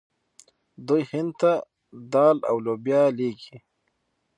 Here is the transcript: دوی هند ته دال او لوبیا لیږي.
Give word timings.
دوی 0.87 1.01
هند 1.11 1.31
ته 1.39 1.51
دال 2.13 2.37
او 2.49 2.57
لوبیا 2.65 3.03
لیږي. 3.17 3.57